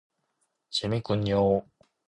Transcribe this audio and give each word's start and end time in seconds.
재밌군요. 0.79 1.45